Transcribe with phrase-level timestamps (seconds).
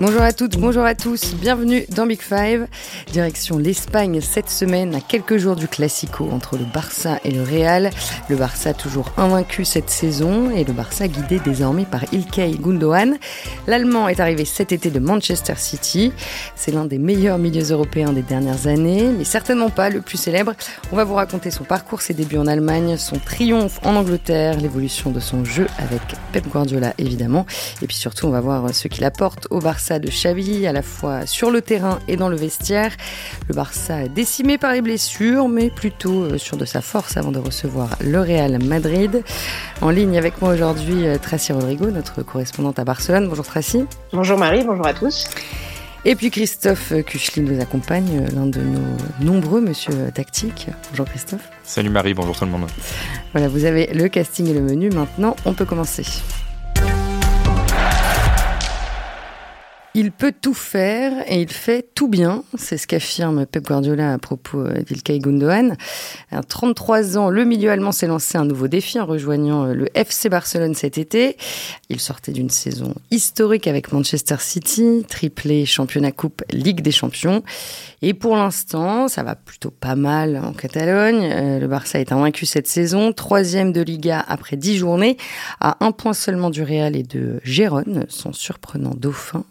[0.00, 2.68] Bonjour à toutes, bonjour à tous, bienvenue dans Big Five.
[3.12, 7.90] Direction l'Espagne cette semaine, à quelques jours du Classico entre le Barça et le Real.
[8.30, 13.18] Le Barça toujours invaincu cette saison et le Barça guidé désormais par Ilkay Gundogan.
[13.66, 16.14] L'Allemand est arrivé cet été de Manchester City.
[16.56, 20.54] C'est l'un des meilleurs milieux européens des dernières années, mais certainement pas le plus célèbre.
[20.92, 25.10] On va vous raconter son parcours, ses débuts en Allemagne, son triomphe en Angleterre, l'évolution
[25.10, 26.00] de son jeu avec
[26.32, 27.44] Pep Guardiola évidemment,
[27.82, 30.82] et puis surtout on va voir ce qu'il apporte au Barça de Xavi, à la
[30.82, 32.92] fois sur le terrain et dans le vestiaire.
[33.48, 37.38] Le Barça décimé par les blessures, mais plutôt euh, sûr de sa force avant de
[37.38, 39.22] recevoir le Real Madrid.
[39.80, 43.28] En ligne avec moi aujourd'hui, euh, Tracy Rodrigo, notre correspondante à Barcelone.
[43.28, 43.84] Bonjour Tracy.
[44.12, 45.24] Bonjour Marie, bonjour à tous.
[46.04, 50.68] Et puis Christophe Kuchli nous accompagne, euh, l'un de nos nombreux monsieur tactiques.
[50.90, 51.48] Bonjour Christophe.
[51.62, 52.66] Salut Marie, bonjour tout le monde.
[53.32, 54.90] Voilà, vous avez le casting et le menu.
[54.90, 56.04] Maintenant, on peut commencer.
[59.94, 62.44] Il peut tout faire et il fait tout bien.
[62.56, 65.76] C'est ce qu'affirme Pep Guardiola à propos euh, d'Ilkay Gundogan.
[66.30, 69.88] À 33 ans, le milieu allemand s'est lancé un nouveau défi en rejoignant euh, le
[69.94, 71.36] FC Barcelone cet été.
[71.88, 77.42] Il sortait d'une saison historique avec Manchester City, triplé championnat coupe Ligue des champions.
[78.02, 81.22] Et pour l'instant, ça va plutôt pas mal en Catalogne.
[81.22, 85.18] Euh, le Barça est invaincu cette saison, troisième de Liga après dix journées,
[85.60, 89.44] à un point seulement du Real et de Gérone, son surprenant dauphin.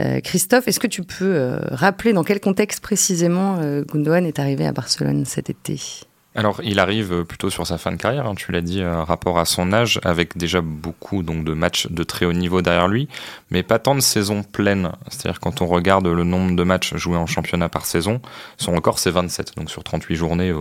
[0.00, 4.66] Euh, Christophe, est-ce que tu peux euh, rappeler dans quel contexte précisément Gundogan est arrivé
[4.66, 6.05] à Barcelone cet été?
[6.36, 9.38] Alors, il arrive plutôt sur sa fin de carrière, hein, tu l'as dit, euh, rapport
[9.38, 13.08] à son âge, avec déjà beaucoup donc, de matchs de très haut niveau derrière lui,
[13.50, 14.92] mais pas tant de saisons pleines.
[15.08, 18.20] C'est-à-dire, quand on regarde le nombre de matchs joués en championnat par saison,
[18.58, 19.56] son record c'est 27.
[19.56, 20.52] Donc, sur 38 journées,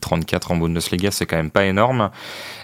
[0.00, 2.10] 34 en Bundesliga, c'est quand même pas énorme.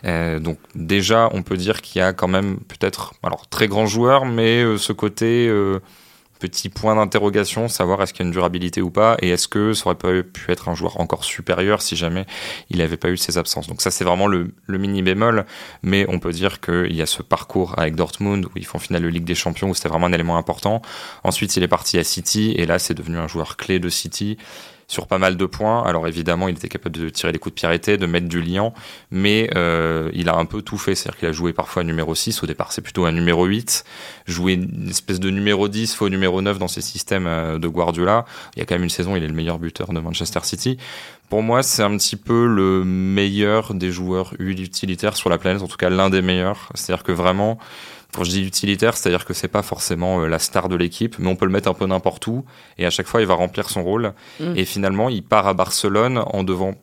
[0.07, 3.87] Euh, donc, déjà, on peut dire qu'il y a quand même peut-être, alors, très grand
[3.87, 5.47] joueur, mais euh, ce côté
[6.49, 9.73] petit point d'interrogation, savoir est-ce qu'il y a une durabilité ou pas, et est-ce que
[9.73, 12.27] ça aurait pas pu être un joueur encore supérieur si jamais
[12.71, 13.67] il n'avait pas eu ses absences.
[13.67, 15.47] Donc ça c'est vraiment le, mini bémol,
[15.83, 19.03] mais on peut dire qu'il y a ce parcours avec Dortmund où ils font finale
[19.03, 20.83] de Ligue des Champions où c'était vraiment un élément important.
[21.25, 24.39] Ensuite il est parti à City et là c'est devenu un joueur clé de City
[24.89, 25.83] sur pas mal de points.
[25.85, 28.41] Alors évidemment, il était capable de tirer des coups de pied arrêtés, de mettre du
[28.41, 28.73] liant,
[29.11, 30.95] mais euh, il a un peu tout fait.
[30.95, 33.85] C'est-à-dire qu'il a joué parfois numéro 6, au départ c'est plutôt un numéro 8,
[34.27, 38.25] joué une espèce de numéro 10, faux numéro 9 dans ses systèmes euh, de Guardiola.
[38.55, 40.79] Il y a quand même une saison, il est le meilleur buteur de Manchester City.
[41.29, 45.67] Pour moi, c'est un petit peu le meilleur des joueurs utilitaires sur la planète, en
[45.67, 46.71] tout cas l'un des meilleurs.
[46.75, 47.59] C'est-à-dire que vraiment,
[48.15, 51.29] quand je dis utilitaire, c'est-à-dire que c'est pas forcément euh, la star de l'équipe, mais
[51.29, 52.45] on peut le mettre un peu n'importe où,
[52.79, 54.15] et à chaque fois, il va remplir son rôle.
[54.41, 54.57] Mm.
[54.57, 56.75] Et finalement, il part à Barcelone en devant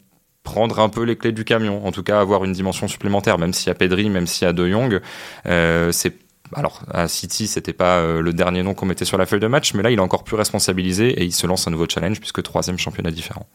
[0.43, 3.53] prendre un peu les clés du camion, en tout cas avoir une dimension supplémentaire, même
[3.53, 5.01] s'il y a Pedri, même s'il y a De Jong,
[5.45, 6.13] euh, c'est
[6.55, 9.47] alors à City, c'était pas euh, le dernier nom qu'on mettait sur la feuille de
[9.47, 12.19] match, mais là il est encore plus responsabilisé et il se lance un nouveau challenge
[12.19, 13.47] puisque troisième championnat différent.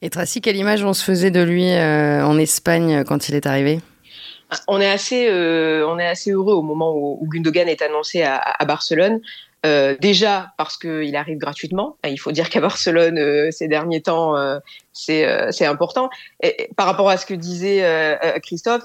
[0.00, 3.80] Et Tracy, quelle image on se faisait de lui en Espagne quand il est arrivé?
[4.68, 8.64] On est assez, euh, on est assez heureux au moment où, Gundogan est annoncé à,
[8.66, 9.20] Barcelone.
[9.64, 11.96] Euh, déjà parce qu'il arrive gratuitement.
[12.04, 14.34] Il faut dire qu'à Barcelone, euh, ces derniers temps,
[14.92, 16.10] c'est important.
[16.42, 18.82] Et, par rapport à ce que disait Christophe,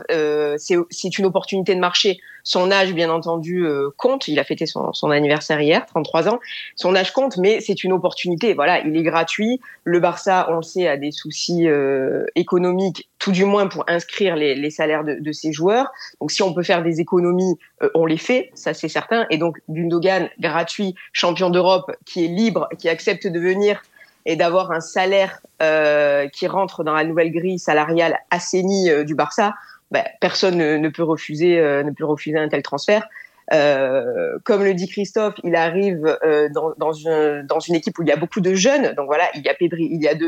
[0.57, 2.19] c'est une opportunité de marché.
[2.47, 4.29] Son âge, bien entendu, euh, compte.
[4.29, 6.39] Il a fêté son, son, anniversaire hier, 33 ans.
[6.77, 8.53] Son âge compte, mais c'est une opportunité.
[8.53, 9.59] Voilà, il est gratuit.
[9.83, 14.37] Le Barça, on le sait, a des soucis euh, économiques, tout du moins pour inscrire
[14.37, 15.91] les, les salaires de, de, ses joueurs.
[16.21, 19.27] Donc, si on peut faire des économies, euh, on les fait, ça c'est certain.
[19.29, 23.81] Et donc, Gundogan, gratuit, champion d'Europe, qui est libre, qui accepte de venir
[24.27, 29.55] et d'avoir un salaire euh, qui rentre dans la nouvelle grille salariale assainie du Barça,
[29.91, 33.07] bah, personne ne, peut refuser, euh, ne peut refuser un tel transfert.
[33.53, 38.01] Euh, comme le dit Christophe, il arrive euh, dans, dans, une, dans une équipe où
[38.01, 38.93] il y a beaucoup de jeunes.
[38.95, 40.25] Donc voilà, il y a Pedri, il y a De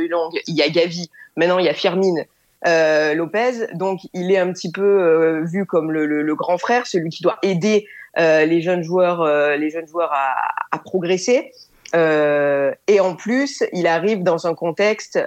[0.47, 1.09] il y a Gavi.
[1.35, 2.25] Maintenant, il y a Firmine,
[2.65, 3.67] euh, Lopez.
[3.73, 7.09] Donc il est un petit peu euh, vu comme le, le, le, grand frère, celui
[7.09, 7.87] qui doit aider
[8.17, 9.25] les jeunes joueurs,
[9.55, 10.35] les jeunes joueurs à,
[10.71, 11.53] à progresser.
[11.93, 15.19] Et en plus, il arrive dans un contexte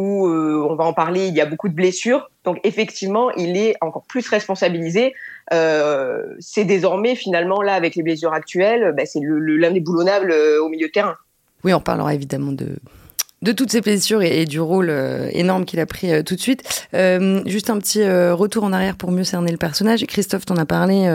[0.00, 2.30] où euh, on va en parler, il y a beaucoup de blessures.
[2.44, 5.14] Donc effectivement, il est encore plus responsabilisé.
[5.52, 10.62] Euh, c'est désormais finalement là avec les blessures actuelles, bah, c'est l'un des boulonnables euh,
[10.62, 11.16] au milieu de terrain.
[11.64, 12.76] Oui, on parlera évidemment de
[13.42, 16.40] de toutes ces blessures et, du rôle euh, énorme qu'il a pris euh, tout de
[16.40, 16.62] suite.
[16.94, 18.02] Euh, juste un petit
[18.32, 20.04] retour en arrière pour mieux cerner le personnage.
[20.06, 21.08] Christophe t'en a parlé,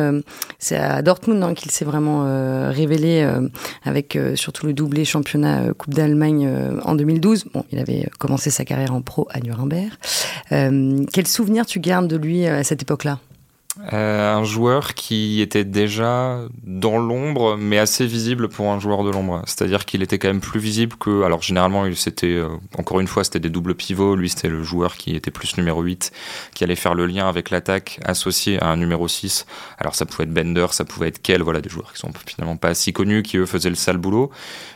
[0.59, 2.23] c'est à Dortmund hein, qu'il s'est vraiment
[2.69, 3.27] révélé
[3.83, 6.49] avec surtout le doublé championnat Coupe d'Allemagne
[6.83, 7.45] en 2012.
[7.53, 9.91] Bon, il avait commencé sa carrière en pro à Nuremberg.
[10.49, 13.19] quel souvenir tu gardes de lui à cette époque-là?
[13.91, 19.11] Euh, un joueur qui était déjà dans l'ombre, mais assez visible pour un joueur de
[19.11, 19.41] l'ombre.
[19.45, 21.23] C'est-à-dire qu'il était quand même plus visible que.
[21.23, 22.27] Alors, généralement, c'était.
[22.27, 24.15] Euh, encore une fois, c'était des doubles pivots.
[24.15, 26.11] Lui, c'était le joueur qui était plus numéro 8,
[26.53, 29.45] qui allait faire le lien avec l'attaque associé à un numéro 6.
[29.77, 32.55] Alors, ça pouvait être Bender, ça pouvait être Kell, voilà, des joueurs qui sont finalement
[32.55, 34.31] pas si connus, qui eux faisaient le sale boulot.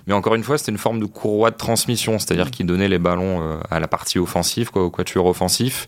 [0.08, 3.00] Mais encore une fois, c'était une forme de courroie de transmission, c'est-à-dire qu'il donnait les
[3.00, 5.88] ballons euh, à la partie offensive, quoi, au quatuor offensif.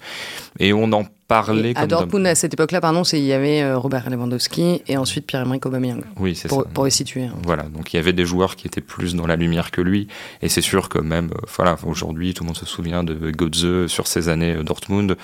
[0.60, 4.82] Et on en à Dortmund, à cette époque-là, pardon, il y avait euh, Robert Lewandowski
[4.88, 6.04] et ensuite Pierre-Emerick Aubameyang.
[6.20, 6.64] Oui, c'est ça.
[6.74, 7.24] Pour les situer.
[7.24, 7.36] Hein.
[7.44, 10.08] Voilà, donc il y avait des joueurs qui étaient plus dans la lumière que lui.
[10.42, 13.88] Et c'est sûr que même, euh, voilà, aujourd'hui, tout le monde se souvient de Götze
[13.88, 15.18] sur ses années euh, Dortmund.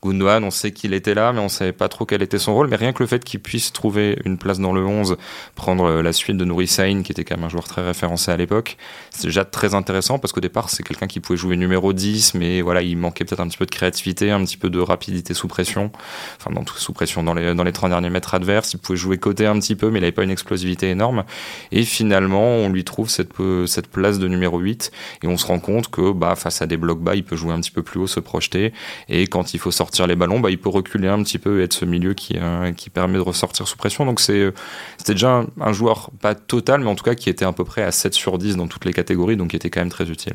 [0.00, 2.68] Gundogan, on sait qu'il était là, mais on savait pas trop quel était son rôle.
[2.68, 5.16] Mais rien que le fait qu'il puisse trouver une place dans le 11,
[5.56, 8.30] prendre euh, la suite de Nouri Sain, qui était quand même un joueur très référencé
[8.30, 8.76] à l'époque,
[9.10, 12.60] c'est déjà très intéressant parce qu'au départ, c'est quelqu'un qui pouvait jouer numéro 10, mais
[12.60, 15.48] voilà, il manquait peut-être un petit peu de créativité, un petit peu de rapidité sous
[15.48, 15.90] pression.
[16.38, 19.18] Enfin, dans sous pression, dans les, dans les 30 derniers mètres adverses, il pouvait jouer
[19.18, 21.24] côté un petit peu, mais il n'avait pas une explosivité énorme.
[21.72, 23.32] Et finalement, on lui trouve cette,
[23.66, 24.92] cette place de numéro 8
[25.24, 27.52] et on se rend compte que, bah, face à des blocs bas, il peut jouer
[27.52, 28.72] un petit peu plus haut, se projeter.
[29.08, 31.60] Et quand il faut sortir sortir les ballons, bah, il peut reculer un petit peu
[31.60, 34.04] et être ce milieu qui, euh, qui permet de ressortir sous pression.
[34.04, 34.52] Donc c'est,
[34.98, 37.82] c'était déjà un, joueur, pas total, mais en tout cas qui était à peu près
[37.82, 40.34] à 7 sur 10 dans toutes les catégories, donc qui était quand même très utile.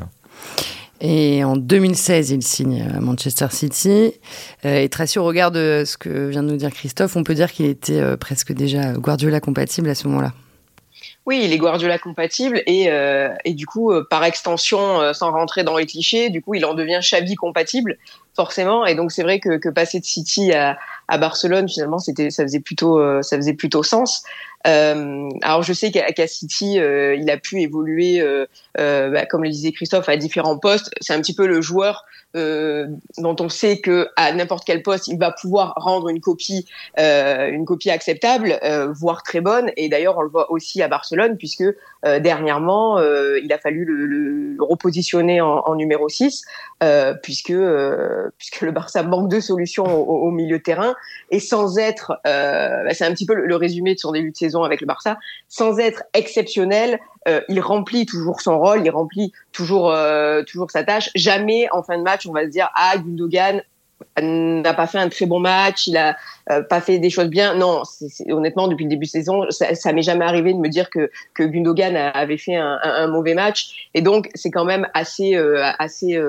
[1.01, 4.13] Et en 2016, il signe à Manchester City.
[4.65, 7.35] Euh, et Tracy, au regard de ce que vient de nous dire Christophe, on peut
[7.35, 10.33] dire qu'il était euh, presque déjà Guardiola compatible à ce moment-là.
[11.25, 15.31] Oui, il est Guardiola compatible et, euh, et du coup, euh, par extension, euh, sans
[15.31, 17.97] rentrer dans les clichés, du coup, il en devient Xavi compatible,
[18.35, 18.85] forcément.
[18.85, 20.77] Et donc, c'est vrai que, que, passer de City à,
[21.07, 24.23] à Barcelone, finalement, c'était, ça faisait plutôt, ça faisait plutôt sens.
[24.65, 28.23] Alors, je sais qu'à City, il a pu évoluer,
[28.77, 30.91] bah, comme le disait Christophe, à différents postes.
[31.01, 32.05] C'est un petit peu le joueur
[32.35, 32.87] euh,
[33.19, 36.65] dont on sait que à n'importe quel poste il va pouvoir rendre une copie
[36.97, 39.71] euh, une copie acceptable euh, voire très bonne.
[39.77, 44.05] Et d'ailleurs on le voit aussi à Barcelone puisque euh, dernièrement il a fallu le,
[44.05, 46.43] le, repositionner en, en, numéro 6
[47.21, 47.53] puisque
[48.37, 50.95] puisque le Barça manque de solutions au, au milieu de terrain.
[51.29, 54.52] Et sans être bah, c'est un petit peu le, résumé de son début de saison
[54.61, 55.17] avec le Barça
[55.49, 60.83] sans être exceptionnel euh, il remplit toujours son rôle, il remplit toujours euh, toujours sa
[60.83, 61.09] tâche.
[61.15, 63.61] Jamais en fin de match on va se dire ah Gundogan
[64.21, 66.17] n'a pas fait un très bon match, il a
[66.51, 67.55] euh, pas fait des choses bien.
[67.55, 67.83] Non,
[68.29, 71.09] honnêtement, depuis le début de saison, ça, ça m'est jamais arrivé de me dire que,
[71.33, 73.89] que Gundogan avait fait un, un, mauvais match.
[73.93, 75.35] Et donc, c'est quand même assez,
[75.79, 76.19] assez,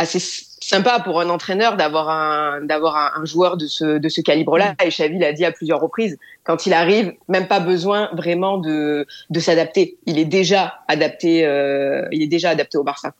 [0.00, 0.18] assez
[0.60, 4.72] sympa pour un entraîneur d'avoir un d'avoir un, joueur de ce de ce calibre-là.
[4.72, 4.86] Mm.
[4.86, 9.06] Et Xavi l'a dit à plusieurs reprises, quand il arrive, même pas besoin vraiment de
[9.30, 9.98] de s'adapter.
[10.06, 11.44] Il est déjà adapté.
[11.44, 13.12] Euh, il est déjà adapté au Barça.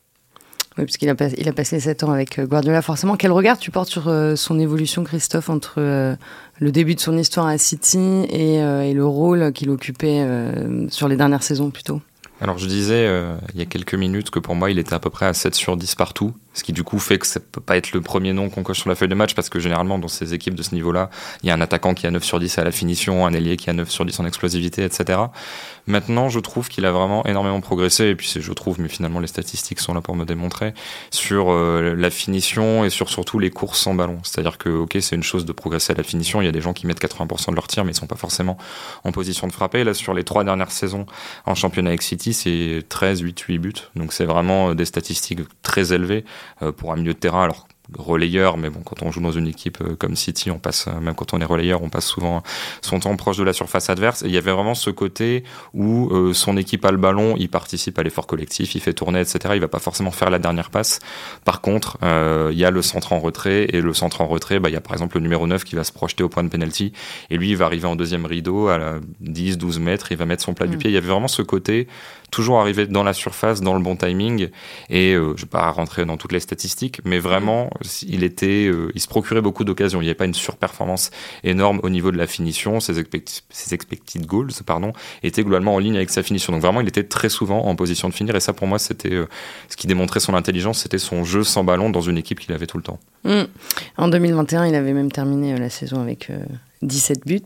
[0.78, 3.16] Oui, parce qu'il a, il a passé 7 ans avec euh, Guardiola, forcément.
[3.16, 7.46] Quel regard tu portes sur euh, son évolution, Christophe, entre le début de son histoire
[7.46, 10.24] à City et, et le rôle qu'il occupait
[10.88, 12.00] sur les dernières saisons plutôt?
[12.42, 13.06] Alors je disais
[13.54, 15.54] il y a quelques minutes que pour moi il était à peu près à 7
[15.54, 16.32] sur 10 partout.
[16.52, 18.80] Ce qui du coup fait que ça peut pas être le premier nom qu'on coche
[18.80, 21.08] sur la feuille de match parce que généralement dans ces équipes de ce niveau-là,
[21.42, 23.56] il y a un attaquant qui a 9 sur 10 à la finition, un ailier
[23.56, 25.20] qui a 9 sur 10 en explosivité, etc.
[25.86, 29.28] Maintenant, je trouve qu'il a vraiment énormément progressé et puis je trouve, mais finalement les
[29.28, 30.74] statistiques sont là pour me démontrer
[31.10, 34.18] sur euh, la finition et sur surtout les courses sans ballon.
[34.24, 36.42] C'est-à-dire que ok, c'est une chose de progresser à la finition.
[36.42, 38.16] Il y a des gens qui mettent 80% de leur tir mais ils sont pas
[38.16, 38.58] forcément
[39.04, 39.84] en position de frapper.
[39.84, 41.06] Là, sur les trois dernières saisons
[41.46, 43.72] en championnat avec City, c'est 13, 8, 8 buts.
[43.94, 46.24] Donc c'est vraiment des statistiques très élevées.
[46.62, 47.44] Euh, pour un milieu de terrain.
[47.44, 47.66] Alors
[47.96, 51.00] relayeur, mais bon, quand on joue dans une équipe euh, comme City, on passe, euh,
[51.00, 52.42] même quand on est relayeur, on passe souvent
[52.82, 54.22] son temps proche de la surface adverse.
[54.22, 55.44] Et il y avait vraiment ce côté
[55.74, 59.20] où euh, son équipe a le ballon, il participe à l'effort collectif, il fait tourner,
[59.20, 59.54] etc.
[59.54, 61.00] Il va pas forcément faire la dernière passe.
[61.44, 64.68] Par contre, il y a le centre en retrait, et le centre en retrait, bah,
[64.68, 66.48] il y a par exemple le numéro 9 qui va se projeter au point de
[66.48, 66.92] penalty,
[67.30, 70.42] et lui, il va arriver en deuxième rideau à 10, 12 mètres, il va mettre
[70.42, 70.80] son plat du mm.
[70.80, 70.90] pied.
[70.90, 71.88] Il y avait vraiment ce côté,
[72.30, 74.48] toujours arriver dans la surface, dans le bon timing,
[74.88, 77.70] et je vais pas rentrer dans toutes les statistiques, mais vraiment,
[78.06, 80.00] il était, euh, il se procurait beaucoup d'occasions.
[80.00, 81.10] Il n'y avait pas une surperformance
[81.44, 82.80] énorme au niveau de la finition.
[82.80, 86.52] Ses, expected goals, pardon, étaient globalement en ligne avec sa finition.
[86.52, 88.34] Donc vraiment, il était très souvent en position de finir.
[88.34, 89.26] Et ça, pour moi, c'était euh,
[89.68, 92.66] ce qui démontrait son intelligence, c'était son jeu sans ballon dans une équipe qu'il avait
[92.66, 92.98] tout le temps.
[93.24, 93.42] Mmh.
[93.96, 96.30] En 2021, il avait même terminé euh, la saison avec
[96.82, 97.42] 17 buts.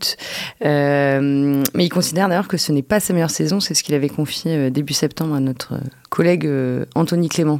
[0.61, 3.59] mais il considère d'ailleurs que ce n'est pas sa meilleure saison.
[3.59, 6.49] C'est ce qu'il avait confié début septembre à notre collègue
[6.95, 7.59] Anthony Clément.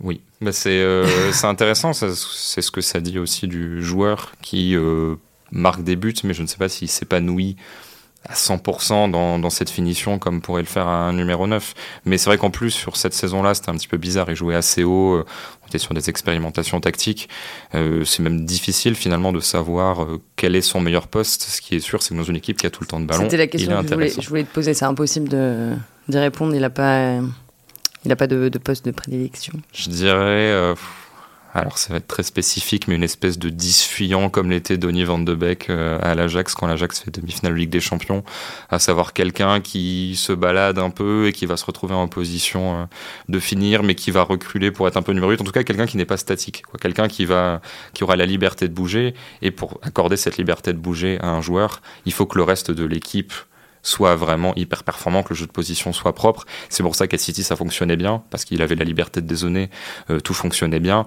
[0.00, 5.16] Oui, bah, euh, c'est intéressant, c'est ce que ça dit aussi du joueur qui euh,
[5.50, 7.56] marque des buts, mais je ne sais pas s'il s'épanouit
[8.28, 11.74] à 100% dans, dans, cette finition comme pourrait le faire un numéro 9.
[12.04, 14.30] Mais c'est vrai qu'en plus, sur cette saison-là, c'était un petit peu bizarre.
[14.30, 15.26] Il jouait assez haut, euh,
[15.62, 17.28] on était sur des expérimentations tactiques.
[17.74, 21.42] Euh, c'est même difficile finalement de savoir euh, quel est son meilleur poste.
[21.42, 23.06] Ce qui est sûr, c'est que dans une équipe qui a tout le temps de
[23.06, 24.74] ballon, C'était la question que je voulais, je voulais, te poser.
[24.74, 25.28] C'est impossible
[26.08, 26.54] d'y répondre.
[26.54, 27.18] Il n'a pas,
[28.04, 29.54] il a pas de, de, poste de prédilection.
[29.72, 30.50] Je dirais...
[30.52, 30.74] Euh,
[31.54, 35.04] alors ça va être très spécifique, mais une espèce de 10 fuyant comme l'était Donny
[35.04, 38.24] Van de Beek euh, à l'Ajax quand l'Ajax fait demi-finale de Ligue des Champions,
[38.70, 42.74] à savoir quelqu'un qui se balade un peu et qui va se retrouver en position
[42.74, 42.84] euh,
[43.28, 45.42] de finir, mais qui va reculer pour être un peu numéro 8.
[45.42, 47.60] En tout cas, quelqu'un qui n'est pas statique, quelqu'un qui va,
[47.92, 49.12] qui aura la liberté de bouger.
[49.42, 52.70] Et pour accorder cette liberté de bouger à un joueur, il faut que le reste
[52.70, 53.34] de l'équipe
[53.82, 56.46] soit vraiment hyper performant, que le jeu de position soit propre.
[56.68, 59.70] C'est pour ça qu'à City ça fonctionnait bien, parce qu'il avait la liberté de dézonner,
[60.10, 61.04] euh, tout fonctionnait bien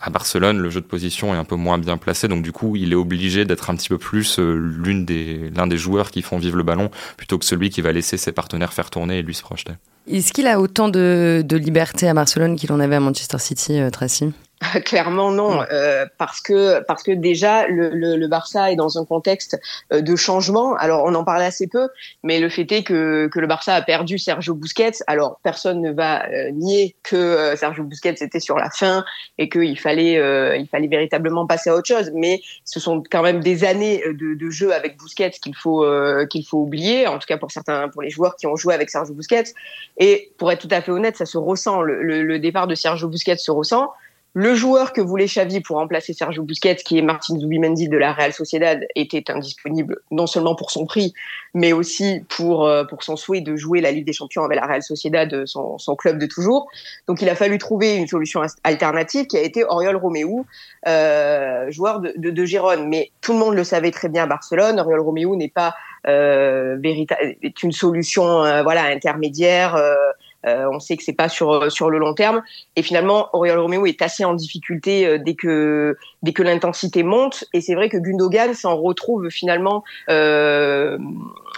[0.00, 2.76] à Barcelone, le jeu de position est un peu moins bien placé, donc du coup,
[2.76, 6.22] il est obligé d'être un petit peu plus euh, l'une des, l'un des joueurs qui
[6.22, 9.22] font vivre le ballon, plutôt que celui qui va laisser ses partenaires faire tourner et
[9.22, 9.72] lui se projeter.
[10.08, 13.80] Est-ce qu'il a autant de, de liberté à Barcelone qu'il en avait à Manchester City,
[13.80, 14.32] euh, Tracy?
[14.84, 19.04] Clairement non, euh, parce que parce que déjà le, le, le, Barça est dans un
[19.04, 19.58] contexte
[19.92, 20.74] euh, de changement.
[20.76, 21.88] Alors on en parlait assez peu,
[22.24, 24.98] mais le fait est que que le Barça a perdu Sergio Busquets.
[25.06, 29.04] Alors personne ne va euh, nier que euh, Sergio Busquets était sur la fin
[29.38, 30.14] et qu'il fallait
[30.58, 32.10] il fallait véritablement passer à autre chose.
[32.14, 35.86] Mais ce sont quand même des années de, de jeu avec Busquets qu'il faut
[36.30, 37.06] qu'il faut oublier.
[37.06, 39.54] En tout cas pour certains pour les joueurs qui ont joué avec Sergio Busquets.
[39.98, 41.80] Et pour être tout à fait honnête, ça se ressent.
[41.80, 43.92] Le, le, le départ de Sergio Busquets se ressent.
[44.40, 48.12] Le joueur que voulait Xavi pour remplacer Sergio Busquets, qui est Martin Zubimendi de la
[48.12, 51.12] Real Sociedad, était indisponible non seulement pour son prix,
[51.54, 54.66] mais aussi pour euh, pour son souhait de jouer la Ligue des Champions avec la
[54.66, 56.68] Real Sociedad, son, son club de toujours.
[57.08, 60.44] Donc il a fallu trouver une solution alternative qui a été Oriol Romeu,
[60.86, 62.86] euh, joueur de, de, de Gérone.
[62.88, 64.78] Mais tout le monde le savait très bien à Barcelone.
[64.78, 65.74] Oriol Romeu n'est pas
[66.06, 69.74] euh, est une solution euh, voilà intermédiaire.
[69.74, 70.12] Euh, euh,
[70.44, 72.42] on sait que c'est pas sur sur le long terme.
[72.76, 77.44] Et finalement, Oriol Romeo est assez en difficulté euh, dès que dès que l'intensité monte.
[77.52, 80.98] Et c'est vrai que Gundogan s'en retrouve finalement euh,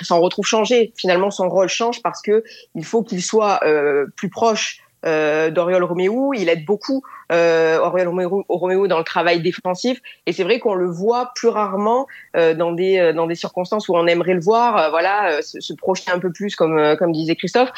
[0.02, 0.92] s'en retrouve changé.
[0.96, 2.42] Finalement, son rôle change parce que
[2.74, 6.34] il faut qu'il soit euh, plus proche euh, d'Oriol Romeo.
[6.34, 8.08] Il aide beaucoup euh, Oriol
[8.48, 10.00] Romeo, dans le travail défensif.
[10.26, 12.06] Et c'est vrai qu'on le voit plus rarement
[12.36, 14.90] euh, dans des dans des circonstances où on aimerait le voir.
[14.90, 17.70] voilà, se, se, projeter un peu plus, comme comme disait Christophe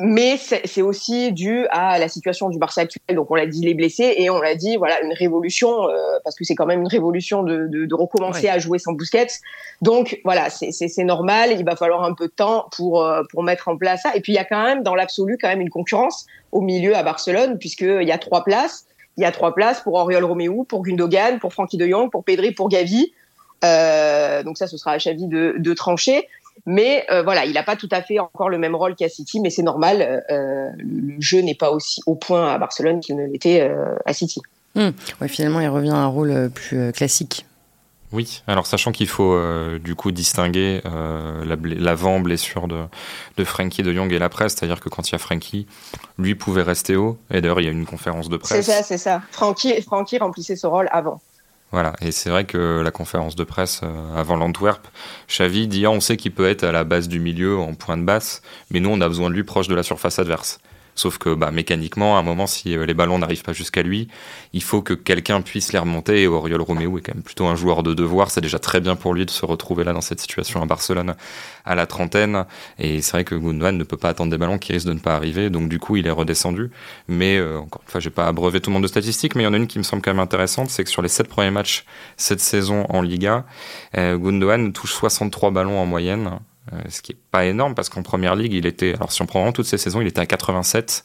[0.00, 3.16] mais c'est aussi dû à la situation du Barça actuel.
[3.16, 6.36] Donc on l'a dit les blessés et on l'a dit voilà une révolution euh, parce
[6.36, 8.50] que c'est quand même une révolution de, de, de recommencer ouais.
[8.50, 9.28] à jouer sans Busquets.
[9.80, 11.50] Donc voilà c'est normal.
[11.52, 14.16] Il va falloir un peu de temps pour euh, pour mettre en place ça.
[14.16, 16.96] Et puis il y a quand même dans l'absolu quand même une concurrence au milieu
[16.96, 18.86] à Barcelone puisqu'il y a trois places.
[19.18, 22.24] Il y a trois places pour Oriol Romeu, pour Gundogan, pour Frankie De Jong, pour
[22.24, 23.12] Pedri, pour Gavi.
[23.64, 26.28] Euh, donc ça, ce sera à Xavi de, de trancher.
[26.66, 29.40] Mais euh, voilà, il n'a pas tout à fait encore le même rôle qu'à City,
[29.40, 30.24] mais c'est normal.
[30.30, 34.12] Euh, le jeu n'est pas aussi au point à Barcelone qu'il ne l'était euh, à
[34.12, 34.40] City.
[34.74, 34.90] Mmh.
[35.20, 37.46] Ouais, finalement, il revient à un rôle euh, plus euh, classique.
[38.12, 42.82] Oui, alors sachant qu'il faut euh, du coup distinguer l'avant-blessure de,
[43.38, 45.66] de Frankie de Jong et la presse, c'est-à-dire que quand il y a Frankie,
[46.18, 48.66] lui pouvait rester haut, et d'ailleurs il y a une conférence de presse.
[48.66, 49.22] C'est ça, c'est ça.
[49.30, 51.22] Frankie, Frankie remplissait ce rôle avant.
[51.72, 54.86] Voilà, et c'est vrai que la conférence de presse euh, avant l'Antwerp,
[55.28, 57.96] Xavi dit ah, on sait qu'il peut être à la base du milieu en point
[57.96, 60.60] de basse, mais nous on a besoin de lui proche de la surface adverse.
[60.94, 64.08] Sauf que bah, mécaniquement, à un moment, si euh, les ballons n'arrivent pas jusqu'à lui,
[64.52, 66.22] il faut que quelqu'un puisse les remonter.
[66.22, 68.30] Et Oriol Romeu est quand même plutôt un joueur de devoir.
[68.30, 71.14] C'est déjà très bien pour lui de se retrouver là dans cette situation à Barcelone
[71.64, 72.44] à la trentaine.
[72.78, 74.98] Et c'est vrai que Gundogan ne peut pas attendre des ballons qui risquent de ne
[74.98, 75.48] pas arriver.
[75.50, 76.70] Donc du coup, il est redescendu.
[77.08, 79.46] Mais euh, encore une fois, j'ai pas abreuvé tout le monde de statistiques, mais il
[79.46, 81.28] y en a une qui me semble quand même intéressante, c'est que sur les sept
[81.28, 81.84] premiers matchs
[82.16, 83.44] cette saison en Liga,
[83.96, 86.38] euh, Gundogan touche 63 ballons en moyenne.
[86.72, 89.26] Euh, ce qui est pas énorme parce qu'en première ligue, il était, alors si on
[89.26, 91.04] prend vraiment toutes ces saisons, il était à 87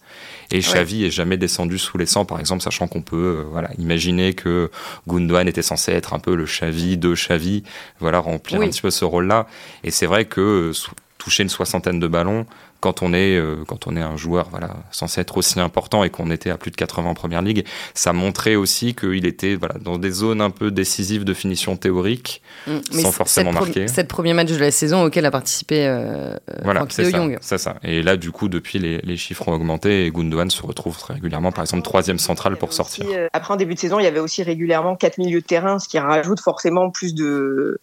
[0.52, 1.08] et Xavi ouais.
[1.08, 4.70] est jamais descendu sous les 100 par exemple, sachant qu'on peut, euh, voilà, imaginer que
[5.08, 7.64] Gundogan était censé être un peu le Xavi de Xavi,
[8.00, 8.68] voilà, remplir oui.
[8.68, 9.48] un petit peu ce rôle-là.
[9.84, 10.74] Et c'est vrai que euh,
[11.18, 12.46] toucher une soixantaine de ballons,
[12.80, 16.10] quand on est euh, quand on est un joueur voilà censé être aussi important et
[16.10, 19.76] qu'on était à plus de 80 en première ligue, ça montrait aussi qu'il était voilà
[19.80, 23.88] dans des zones un peu décisives de finition théorique mmh, sans forcément cette marquer.
[23.88, 27.76] Cette premier match de la saison auquel a participé euh, voilà, c'est ça, c'est ça.
[27.84, 31.16] Et là du coup depuis les, les, chiffres ont augmenté et Gundogan se retrouve très
[31.16, 33.06] régulièrement par exemple troisième centrale pour sortir.
[33.06, 35.46] Aussi, euh, après en début de saison, il y avait aussi régulièrement quatre milieux de
[35.46, 37.80] terrain, ce qui rajoute forcément plus de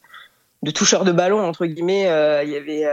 [0.64, 2.08] de toucheurs de ballon entre guillemets.
[2.08, 2.84] Euh, il y avait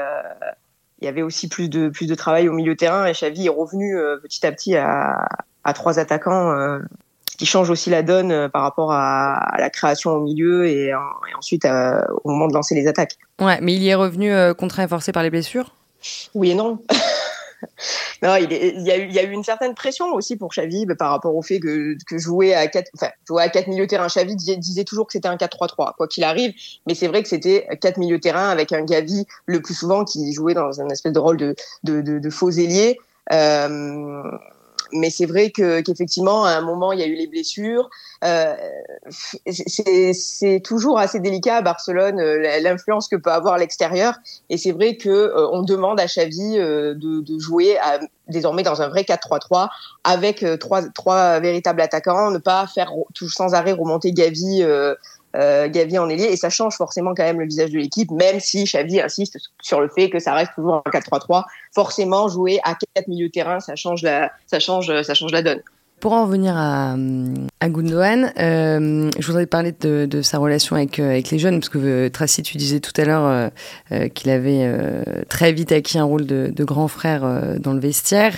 [1.01, 3.47] il y avait aussi plus de plus de travail au milieu de terrain et Xavi
[3.47, 5.27] est revenu euh, petit à petit à,
[5.63, 6.79] à trois attaquants euh,
[7.37, 10.91] qui change aussi la donne par rapport à, la création au milieu et,
[11.35, 13.17] ensuite au moment de lancer les attaques.
[13.39, 15.73] Ouais, mais il y est revenu contraint et forcé par les blessures?
[16.35, 16.77] Oui et non.
[18.21, 21.59] non, il, y a eu, une certaine pression aussi pour Xavi par rapport au fait
[21.59, 24.07] que, jouer à 4 enfin, jouer à milieux terrain.
[24.07, 26.53] Xavi disait, toujours que c'était un 4-3-3, quoi qu'il arrive.
[26.87, 30.33] Mais c'est vrai que c'était quatre milieux terrain avec un Gavi le plus souvent qui
[30.33, 32.99] jouait dans un espèce de rôle de faux ailier.
[33.31, 34.23] Euh,
[34.93, 37.89] mais c'est vrai que qu'effectivement à un moment il y a eu les blessures.
[38.23, 38.55] Euh,
[39.51, 44.15] c'est toujours assez délicat à Barcelone euh, l'influence que peut avoir l'extérieur
[44.49, 47.77] et c'est vrai que euh, on demande à Xavi de, de, jouer
[48.27, 49.69] désormais dans un vrai 4-3-3
[50.03, 54.63] avec trois, trois véritables attaquants, ne pas faire tout sans arrêt remonter Gavi
[55.35, 58.39] euh, Gavi en ailier et ça change forcément quand même le visage de l'équipe, même
[58.39, 61.43] si Xavi insiste sur le fait que ça reste toujours un 4-3-3.
[61.73, 65.41] Forcément, jouer à quatre milieux de terrain, ça change la, ça change, ça change la
[65.41, 65.61] donne.
[65.99, 66.95] Pour en revenir à,
[67.63, 71.59] à Gundogan, euh, je voudrais parler de, de sa relation avec, euh, avec les jeunes,
[71.59, 73.49] parce que euh, Tracy, tu disais tout à l'heure euh,
[73.91, 74.67] euh qu'il avait
[75.29, 77.21] très vite acquis un rôle de, de grand frère
[77.59, 78.33] dans le vestiaire.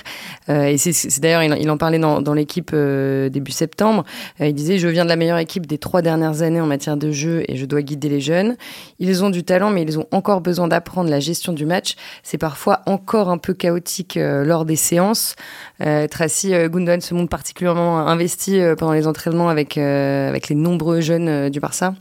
[0.50, 4.03] et c'est d'ailleurs, il, en parlait dans, dans l'équipe début septembre.
[4.42, 7.12] il disait, je viens de la meilleure équipe des trois dernières années en matière de
[7.12, 8.58] jeu et je dois guider les jeunes.
[9.00, 11.96] Ils ont du talent, mais ils ont encore besoin d'apprendre la gestion du match.
[12.24, 15.36] C'est parfois encore un peu chaotique lors des séances.
[15.80, 21.29] Tracy Gundogan se montre particulièrement investi pendant les entraînements avec, euh, avec les nombreux jeunes
[21.29, 21.93] euh, du Barça.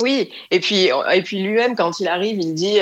[0.00, 2.78] Oui, et puis, et puis lui-même, quand il arrive, il dit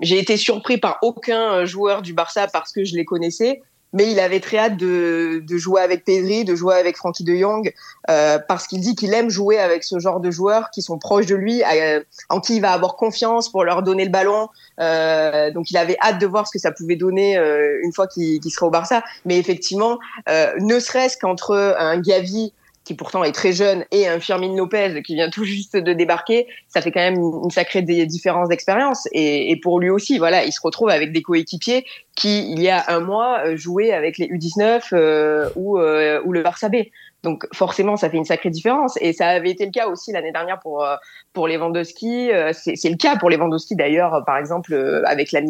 [0.00, 3.62] J'ai été surpris par aucun joueur du Barça parce que je les connaissais
[3.96, 7.34] mais il avait très hâte de, de jouer avec Pedri, de jouer avec Frankie de
[7.34, 7.72] Jong,
[8.10, 11.24] euh, parce qu'il dit qu'il aime jouer avec ce genre de joueurs qui sont proches
[11.24, 14.50] de lui, euh, en qui il va avoir confiance pour leur donner le ballon.
[14.80, 18.06] Euh, donc il avait hâte de voir ce que ça pouvait donner euh, une fois
[18.06, 19.02] qu'il serait au Barça.
[19.24, 19.98] Mais effectivement,
[20.28, 22.52] euh, ne serait-ce qu'entre un Gavi
[22.86, 26.46] qui pourtant est très jeune, et un Firmin Lopez qui vient tout juste de débarquer,
[26.68, 29.08] ça fait quand même une sacrée différence d'expérience.
[29.10, 32.84] Et, pour lui aussi, voilà, il se retrouve avec des coéquipiers qui, il y a
[32.86, 36.76] un mois, euh, jouaient avec les U19 euh, ou, euh, ou le Barça B.
[37.24, 38.96] Donc forcément, ça fait une sacrée différence.
[39.00, 40.94] Et ça avait été le cas aussi l'année dernière pour euh,
[41.32, 42.30] pour Lewandowski.
[42.52, 45.40] C'est le cas pour Lewandowski d'ailleurs, par exemple avec la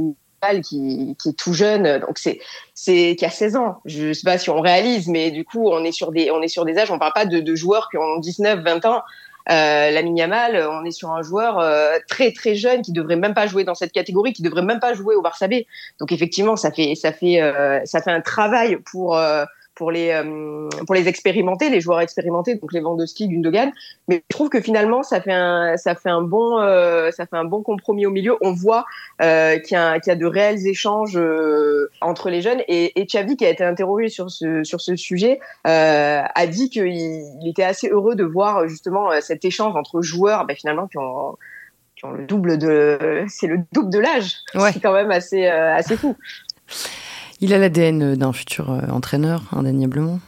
[0.63, 2.41] qui, qui, est tout jeune, donc c'est
[2.75, 3.81] c'est qui a 16 ans.
[3.85, 6.49] Je sais pas si on réalise, mais du coup on est sur des on est
[6.49, 6.91] sur des âges.
[6.91, 9.03] On parle pas de, de joueurs qui ont 19, 20 ans.
[9.49, 13.35] Euh, la Yamal, on est sur un joueur euh, très très jeune qui devrait même
[13.35, 15.55] pas jouer dans cette catégorie, qui devrait même pas jouer au Barça B.
[16.01, 19.45] Donc effectivement, ça fait ça fait euh, ça fait un travail pour euh,
[19.77, 23.71] pour les euh, pour les expérimenter, les joueurs expérimentés, donc les Lewandowski, Gundogan.
[24.09, 27.37] Mais je trouve que finalement ça fait un ça fait un bon euh, ça fait
[27.37, 28.37] un bon compromis au milieu.
[28.41, 28.87] On voit
[29.23, 32.99] euh, qu'il y, a, qu'il y a de réels échanges euh, entre les jeunes et,
[32.99, 37.49] et Xavi qui a été interrogé sur ce sur ce sujet a dit qu'il il
[37.49, 41.37] était assez heureux de voir justement cet échange entre joueurs, ben, finalement qui ont
[41.97, 44.37] qui ont le double de c'est le double de l'âge.
[44.55, 44.73] Ouais.
[44.73, 46.17] C'est quand même assez assez fou.
[47.41, 50.21] Il a l'ADN d'un futur euh, entraîneur, indéniablement.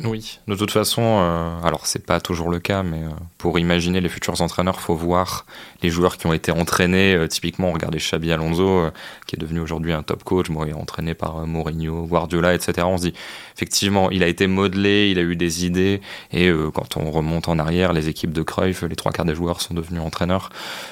[0.00, 4.00] Oui, de toute façon, euh, alors c'est pas toujours le cas, mais euh, pour imaginer
[4.00, 5.46] les futurs entraîneurs, faut voir
[5.82, 7.14] les joueurs qui ont été entraînés.
[7.14, 8.90] Euh, typiquement, regardez Xabi Alonso, euh,
[9.26, 12.54] qui est devenu aujourd'hui un top coach, bon, il est entraîné par euh, Mourinho, Guardiola,
[12.54, 12.86] etc.
[12.88, 13.14] On se dit,
[13.54, 16.00] effectivement, il a été modelé, il a eu des idées,
[16.32, 19.60] et quand on remonte en arrière, les équipes de Cruyff, les trois quarts des joueurs
[19.60, 20.50] sont devenus entraîneurs.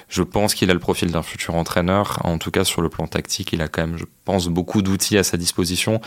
[0.08, 2.18] Je pense qu'il a le profil d'un futur entraîneur.
[2.24, 5.18] En tout cas, sur le plan tactique, il a quand même, je pense, beaucoup d'outils
[5.18, 6.00] à sa disposition.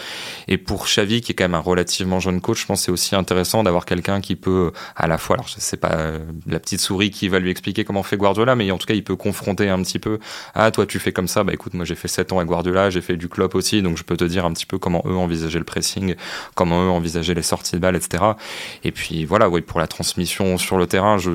[0.47, 3.15] Et pour Xavi, qui est quand même un relativement jeune coach, je pense c'est aussi
[3.15, 6.13] intéressant d'avoir quelqu'un qui peut à la fois, alors je sais pas
[6.47, 9.03] la petite souris qui va lui expliquer comment fait Guardiola, mais en tout cas, il
[9.03, 10.19] peut confronter un petit peu.
[10.53, 11.43] Ah, toi, tu fais comme ça.
[11.43, 13.97] Bah écoute, moi, j'ai fait 7 ans à Guardiola, j'ai fait du club aussi, donc
[13.97, 16.15] je peux te dire un petit peu comment eux envisageaient le pressing,
[16.55, 18.23] comment eux envisageaient les sorties de balles, etc.
[18.83, 21.31] Et puis voilà, oui, pour la transmission sur le terrain, je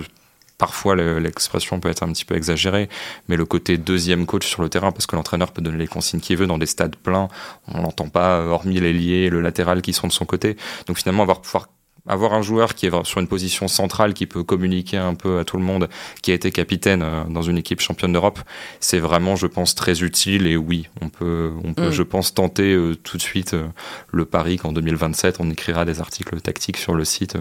[0.59, 2.89] parfois l'expression peut être un petit peu exagérée,
[3.29, 6.21] mais le côté deuxième coach sur le terrain, parce que l'entraîneur peut donner les consignes
[6.21, 7.29] qu'il veut dans des stades pleins,
[7.69, 10.57] on l'entend pas, hormis les liés et le latéral qui sont de son côté.
[10.87, 11.69] Donc finalement, avoir pouvoir
[12.09, 15.45] avoir un joueur qui est sur une position centrale, qui peut communiquer un peu à
[15.45, 15.89] tout le monde,
[16.23, 18.41] qui a été capitaine euh, dans une équipe championne d'Europe,
[18.81, 20.47] c'est vraiment, je pense, très utile.
[20.47, 21.93] Et oui, on peut, on peut, mm.
[21.93, 23.67] je pense, tenter euh, tout de suite euh,
[24.11, 27.37] le pari qu'en 2027, on écrira des articles tactiques sur le site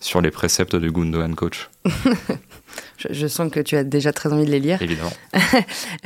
[0.00, 1.68] sur les préceptes de Gundogan Coach.
[3.10, 4.80] Je, sens que tu as déjà très envie de les lire.
[4.80, 5.12] Évidemment.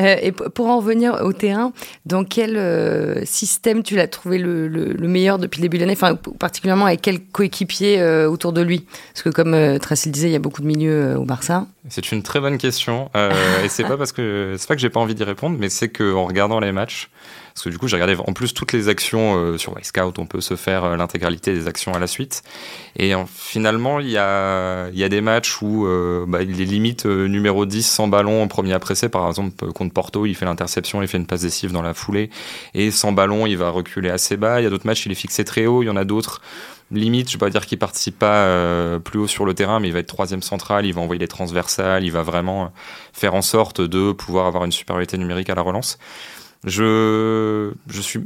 [0.01, 1.73] Euh, et pour en revenir au terrain,
[2.05, 5.95] dans quel euh, système tu l'as trouvé le, meilleur depuis le début de l'année?
[5.95, 8.85] Enfin, particulièrement avec quel coéquipier euh, autour de lui?
[9.15, 11.67] Parce que comme Tracy le disait, il y a beaucoup de milieux au Barça.
[11.89, 13.11] C'est une très bonne question.
[13.15, 15.89] et c'est pas parce que c'est pas que j'ai pas envie d'y répondre, mais c'est
[15.89, 17.09] qu'en regardant les matchs,
[17.57, 20.27] Parce que du coup, j'ai regardé en plus toutes les actions euh, sur Scout, on
[20.27, 22.43] peut se faire euh, l'intégralité des actions à la suite.
[22.99, 25.87] Et finalement, il y a, y a des matchs où
[26.27, 29.09] bah, il est limite numéro 10 sans ballon en premier pressé.
[29.09, 32.31] Par exemple, contre Porto, il fait l'interception, il fait une passe décisive dans la foulée.
[32.75, 34.61] Et sans ballon, il va reculer assez bas.
[34.61, 35.83] Il y a d'autres matchs, il est fixé très haut.
[35.83, 36.41] Il y en a d'autres
[36.91, 39.89] limite, je vais pas dire qu'il participe pas euh, plus haut sur le terrain, mais
[39.89, 42.73] il va être troisième central, il va envoyer les transversales, il va vraiment
[43.13, 45.99] faire en sorte de pouvoir avoir une supériorité numérique à la relance.
[46.65, 48.21] Je, je suis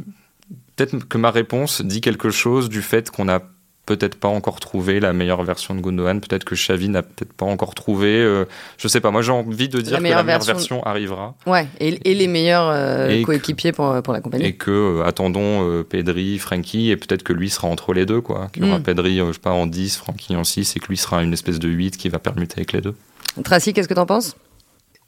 [0.77, 3.41] peut-être que ma réponse dit quelque chose du fait qu'on a
[3.87, 6.21] peut-être pas encore trouvé la meilleure version de Gundogan.
[6.21, 8.09] Peut-être que Xavi n'a peut-être pas encore trouvé.
[8.09, 8.45] Euh,
[8.79, 9.11] je sais pas.
[9.11, 11.35] Moi, j'ai envie de dire que la meilleure version, arrivera.
[11.47, 14.47] Ouais, et, les meilleurs euh, coéquipiers pour, pour l'accompagner.
[14.47, 18.49] Et que euh, attendons Pedri, Frankie, et peut-être que lui sera entre les deux, quoi.
[18.53, 18.85] Qu'il y aura mm.
[18.85, 21.59] Pedri, je sais pas, en 10, Frankie en 6, et que lui sera une espèce
[21.59, 22.95] de 8 qui va permuter avec les deux.
[23.43, 24.37] Tracy, qu'est-ce que t'en penses?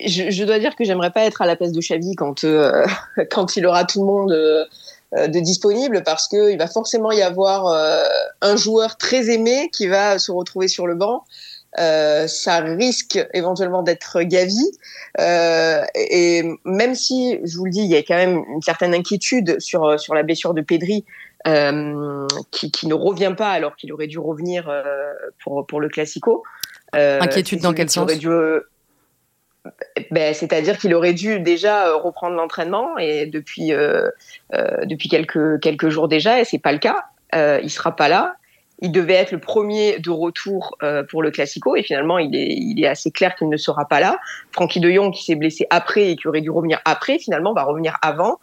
[0.06, 2.44] Je, dois dire que j'aimerais pas être à la place de Xavi quand,
[3.30, 7.66] quand il aura tout le monde euh, de disponible parce qu'il va forcément y avoir
[7.66, 8.02] euh,
[8.40, 11.24] un joueur très aimé qui va se retrouver sur le banc.
[11.78, 14.70] Euh, ça risque éventuellement d'être Gavi.
[15.20, 18.94] Euh, et même si, je vous le dis, il y a quand même une certaine
[18.94, 21.04] inquiétude sur, sur la blessure de Pedri,
[21.46, 24.70] euh, qui, qui, ne revient pas alors qu'il aurait dû revenir
[25.42, 26.42] pour, pour le Classico.
[26.92, 28.10] inquiétude dans quel sens?
[30.10, 34.08] Ben, c'est-à-dire qu'il aurait dû déjà euh, reprendre l'entraînement et depuis euh,
[34.54, 37.04] euh, depuis quelques quelques jours déjà et c'est pas le cas.
[37.34, 38.34] Euh, il sera pas là.
[38.80, 42.52] Il devait être le premier de retour euh, pour le Classico et finalement il est
[42.52, 44.18] il est assez clair qu'il ne sera pas là.
[44.50, 47.62] Francky De Jong qui s'est blessé après et qui aurait dû revenir après finalement va
[47.62, 48.40] revenir avant.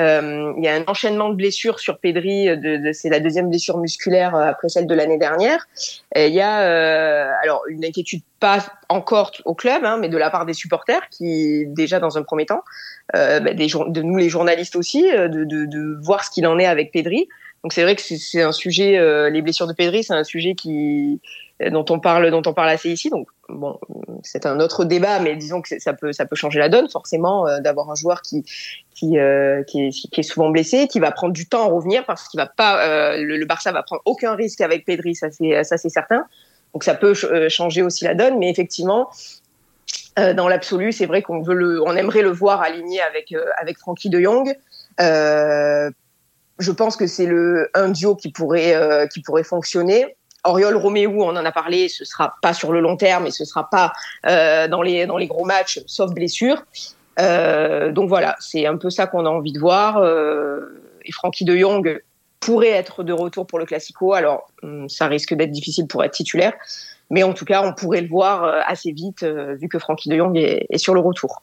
[0.00, 2.46] Euh, il y a un enchaînement de blessures sur Pedri.
[2.56, 5.66] De, c'est la deuxième blessure musculaire euh, après celle de l'année dernière.
[6.16, 10.30] il y a euh, alors une inquiétude pas encore au club, hein, mais de la
[10.30, 12.62] part des supporters qui déjà dans un premier temps,
[13.14, 17.28] euh, bah, de nous les journalistes aussi, de, voir ce qu'il en est avec Pedri.
[17.62, 18.98] Donc c'est vrai que c'est un sujet,
[19.30, 20.54] les blessures de Pedri, c'est un sujet
[21.70, 23.10] dont on parle, dont on parle assez ici.
[23.10, 23.78] Donc bon,
[24.22, 27.90] c'est un autre débat, mais disons que ça peut, changer la donne forcément euh, d'avoir
[27.90, 28.22] un joueur
[29.02, 32.46] euh, qui, est, souvent blessé, qui va prendre du temps à revenir parce qu'il va
[32.46, 36.24] pas, euh, le, le, Barça va prendre aucun risque avec Pedri, ça c'est, certain.
[36.72, 37.14] Donc ça peut
[37.48, 39.10] changer aussi la donne, mais effectivement.
[40.16, 44.20] dans l'absolu, c'est vrai qu'on veut on aimerait le voir aligné avec avec Frankie De
[44.20, 44.54] Jong.
[44.98, 50.16] je pense que c'est le un duo qui pourrait qui pourrait fonctionner.
[50.44, 53.44] Oriol Roméo, on en a parlé, ce sera pas sur le long terme et ce
[53.44, 53.92] sera pas
[54.26, 56.62] euh, dans les dans les gros matchs, sauf blessure.
[57.18, 59.98] Euh, donc voilà, c'est un peu ça qu'on a envie de voir.
[59.98, 62.02] Euh, et Francky De Jong
[62.40, 64.12] pourrait être de retour pour le Classico.
[64.12, 66.54] Alors hum, ça risque d'être difficile pour être titulaire,
[67.10, 70.36] mais en tout cas on pourrait le voir assez vite vu que Francky De Jong
[70.36, 71.42] est sur le retour.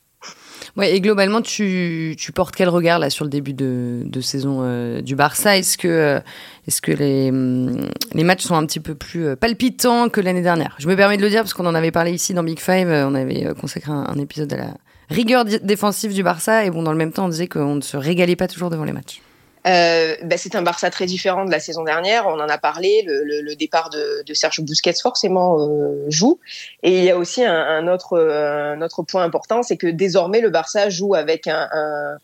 [0.78, 4.60] Ouais, et globalement, tu, tu, portes quel regard là sur le début de, de saison
[4.62, 5.58] euh, du Barça?
[5.58, 6.20] Est-ce que, euh,
[6.68, 10.44] est-ce que les, hum, les matchs sont un petit peu plus euh, palpitants que l'année
[10.44, 10.76] dernière?
[10.78, 12.90] Je me permets de le dire parce qu'on en avait parlé ici dans Big Five.
[12.90, 14.74] On avait consacré un, un épisode à la
[15.10, 17.98] rigueur défensive du Barça et bon, dans le même temps, on disait qu'on ne se
[17.98, 19.22] régalait pas toujours devant les matchs.
[19.68, 22.28] Euh, bah, c'est un Barça très différent de la saison dernière.
[22.28, 23.04] On en a parlé.
[23.06, 26.40] Le, départ de, de, Serge Busquets forcément euh, joue.
[26.84, 31.16] Et il y a aussi un, autre, point important, c'est que désormais le Barça joue
[31.16, 32.18] avec un,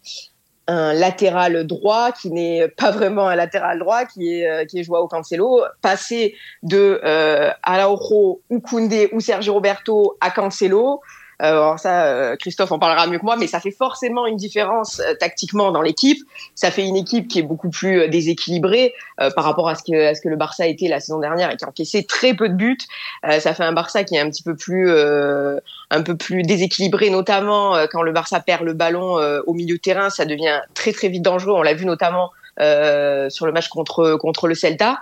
[0.67, 5.07] latéral droit qui n'est pas vraiment un latéral droit, qui est euh, qui est Joao
[5.07, 11.01] Cancelo, passé de euh, Araujo ou Koundé ou Sergio Roberto à Cancelo.
[11.43, 14.37] Euh, alors ça, euh, Christophe en parlera mieux que moi, mais ça fait forcément une
[14.37, 16.19] différence euh, tactiquement dans l'équipe.
[16.55, 18.93] Ça fait une équipe qui est beaucoup plus déséquilibrée
[19.35, 22.33] par rapport à ce que, le Barça était la saison dernière et qui encaissait très
[22.33, 22.77] peu de buts.
[23.23, 27.75] ça fait un Barça qui est un petit peu plus, un peu plus déséquilibré, notamment
[27.91, 31.53] quand le Barça perd le ballon au milieu terrain, ça devient très très vite dangereux.
[31.53, 34.99] On l'a vu notamment sur le match contre contre le Celta.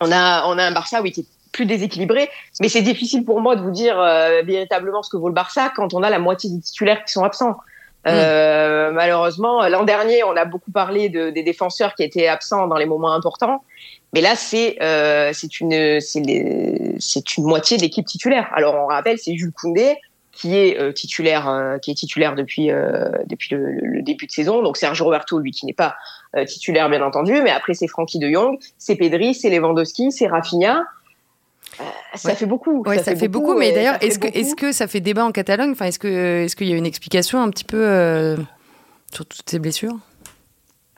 [0.00, 2.28] On a on a un Barça oui qui est plus déséquilibré.
[2.60, 5.72] Mais c'est difficile pour moi de vous dire euh, véritablement ce que vaut le Barça
[5.74, 7.56] quand on a la moitié des titulaires qui sont absents.
[8.06, 12.76] Euh, malheureusement, l'an dernier, on a beaucoup parlé de, des défenseurs qui étaient absents dans
[12.76, 13.62] les moments importants.
[14.12, 18.48] Mais là, c'est euh, c'est une c'est une moitié d'équipe titulaire.
[18.54, 19.96] Alors on rappelle, c'est Jules Koundé
[20.32, 22.70] qui est euh, titulaire euh, qui est titulaire depuis
[23.26, 24.62] depuis le, le, début de saison.
[24.62, 25.96] Donc Sergio Roberto, lui, qui n'est pas
[26.46, 27.40] titulaire bien entendu.
[27.42, 30.84] Mais après, c'est Frankie De Jong, c'est Pedri, c'est Lewandowski, c'est Rafinha.
[31.80, 32.82] Euh, ça fait beaucoup.
[32.86, 35.72] Oui, ça, fait, beaucoup, Mais d'ailleurs, est-ce que, ça fait débat en Catalogne?
[35.72, 35.98] Enfin, est-ce
[36.56, 38.36] qu'il y a une explication un petit peu euh,
[39.12, 39.96] sur toutes ces blessures?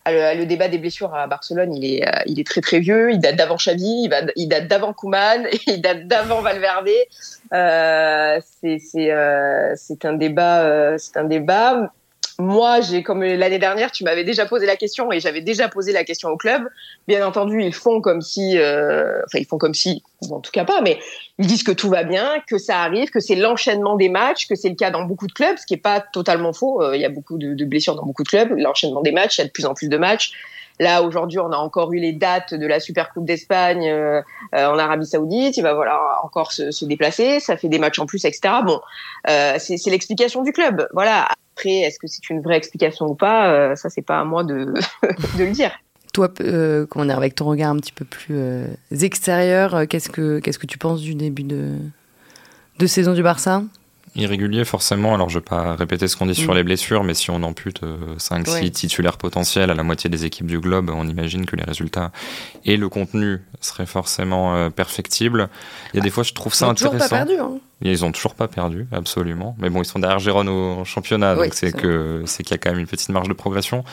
[0.06, 3.12] Ah, le, débat des blessures à Barcelone, il est, euh, il est très très vieux.
[3.12, 6.88] Il date d'avant Xavi, il, il date d'avant Koeman, il date d'avant Valverde.
[7.52, 11.92] Euh, c'est un débat, c'est un débat.
[12.40, 15.92] Moi, j'ai comme l'année dernière, tu m'avais déjà posé la question et j'avais déjà posé
[15.92, 16.68] la question au club.
[17.06, 20.64] Bien entendu, ils font comme si, euh, enfin, ils font comme si, en tout cas
[20.64, 20.98] pas, mais
[21.38, 24.54] ils disent que tout va bien, que ça arrive, que c'est l'enchaînement des matchs, que
[24.54, 26.82] c'est le cas dans beaucoup de clubs, ce qui est pas totalement faux.
[26.82, 29.42] Euh, il y a beaucoup de, blessures dans beaucoup de clubs, l'enchaînement des matchs, il
[29.42, 30.32] y a de plus en plus de matchs.
[30.80, 34.22] Là, aujourd'hui, on a encore eu les dates de la Super Coupe d'Espagne euh,
[34.54, 35.58] euh, en Arabie Saoudite.
[35.58, 37.38] Il va falloir encore se, déplacer.
[37.38, 38.54] Ça fait des matchs en plus, etc.
[38.64, 38.80] Bon,
[39.28, 40.88] euh, c'est l'explication du club.
[40.94, 41.28] Voilà.
[41.68, 44.72] Est-ce que c'est une vraie explication ou pas euh, Ça, c'est pas à moi de,
[45.38, 45.70] le dire.
[46.12, 48.66] Toi, euh, comment dire, avec ton regard un petit peu plus euh,
[49.00, 53.62] extérieur, qu'est-ce que qu'est-ce que tu penses du début de saison du Barça?
[54.16, 56.44] Irrégulier forcément, alors je vais pas répéter ce qu'on dit mmh.
[56.44, 57.82] sur les blessures, mais si on ampute
[58.18, 58.70] 5-6 ouais.
[58.70, 62.10] titulaires potentiels à la moitié des équipes du globe, on imagine que les résultats
[62.64, 65.48] et le contenu seraient forcément euh, perfectibles.
[65.94, 66.96] Il y a des fois je trouve ça ils intéressant.
[66.98, 67.60] Toujours pas perdu, hein.
[67.82, 69.56] Ils ont toujours pas perdu, absolument.
[69.58, 72.54] Mais bon, ils sont derrière Gérone au championnat, oui, donc c'est que c'est qu'il y
[72.54, 73.84] a quand même une petite marge de progression.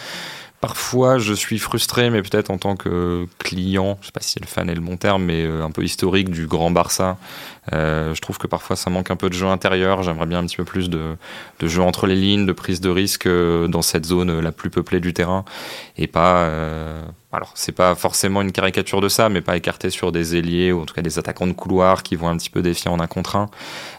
[0.59, 4.47] Parfois, je suis frustré, mais peut-être en tant que client, je sais pas si le
[4.47, 7.17] fan est le bon terme, mais un peu historique du grand Barça.
[7.73, 10.01] Euh, je trouve que parfois ça manque un peu de jeu intérieur.
[10.01, 11.15] J'aimerais bien un petit peu plus de,
[11.59, 14.99] de, jeu entre les lignes, de prise de risque dans cette zone la plus peuplée
[14.99, 15.45] du terrain,
[15.97, 16.39] et pas.
[16.39, 20.71] Euh, alors, c'est pas forcément une caricature de ça, mais pas écarté sur des ailiers
[20.71, 23.01] ou en tout cas des attaquants de couloir qui vont un petit peu défier en
[23.01, 23.49] un contre un.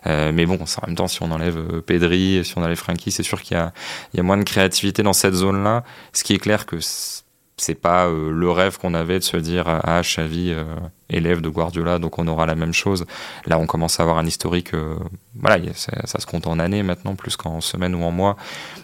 [0.07, 3.23] Euh, mais bon, en même temps, si on enlève Pedri, si on enlève Frankie, c'est
[3.23, 3.73] sûr qu'il y a,
[4.15, 5.85] il y a moins de créativité dans cette zone-là.
[6.15, 9.65] Ce qui est clair que c'est pas euh, le rêve qu'on avait de se dire
[9.69, 10.65] ah Xavi euh,
[11.11, 13.07] élève de Guardiola donc on aura la même chose.
[13.47, 14.97] Là on commence à avoir un historique euh,
[15.41, 18.37] voilà ça se compte en années maintenant plus qu'en semaines ou en mois.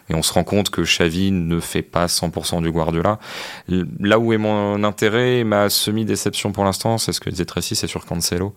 [0.08, 3.18] Et on se rend compte que Xavi ne fait pas 100% du Guardiola.
[3.68, 7.76] Là où est mon intérêt ma semi déception pour l'instant c'est ce que disait Tracy
[7.76, 8.54] c'est sur Cancelo.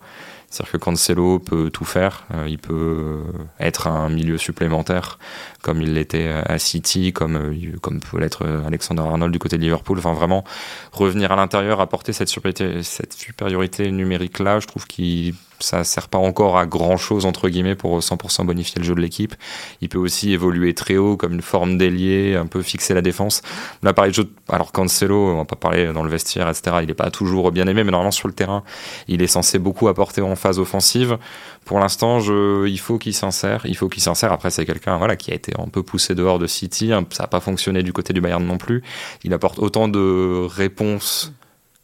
[0.50, 3.22] C'est-à-dire que Cancelo peut tout faire, il peut
[3.60, 5.18] être un milieu supplémentaire
[5.60, 9.98] comme il l'était à City, comme, comme peut l'être Alexander Arnold du côté de Liverpool.
[9.98, 10.44] Enfin, vraiment
[10.90, 13.57] revenir à l'intérieur, apporter cette supériorité
[13.90, 17.98] numérique là, je trouve qu'il ça sert pas encore à grand chose entre guillemets pour
[17.98, 19.34] 100% bonifier le jeu de l'équipe.
[19.80, 23.42] Il peut aussi évoluer très haut comme une forme d'ailier, un peu fixer la défense.
[23.82, 26.78] Là, pareil, jeu, alors Cancelo, on va pas parler dans le vestiaire, etc.
[26.82, 28.62] Il est pas toujours bien aimé, mais normalement sur le terrain,
[29.08, 31.18] il est censé beaucoup apporter en phase offensive.
[31.64, 34.32] Pour l'instant, je, il faut qu'il s'insère, il faut qu'il s'insère.
[34.32, 37.26] Après, c'est quelqu'un, voilà, qui a été un peu poussé dehors de City, ça n'a
[37.26, 38.82] pas fonctionné du côté du Bayern non plus.
[39.24, 41.32] Il apporte autant de réponses